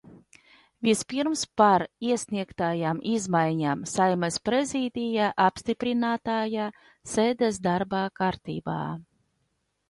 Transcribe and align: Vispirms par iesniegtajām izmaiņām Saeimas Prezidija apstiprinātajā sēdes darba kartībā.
Vispirms 0.85 1.41
par 1.61 1.83
iesniegtajām 2.07 3.01
izmaiņām 3.09 3.83
Saeimas 3.91 4.39
Prezidija 4.49 5.29
apstiprinātajā 5.49 6.67
sēdes 7.13 7.61
darba 7.69 8.03
kartībā. 8.23 8.81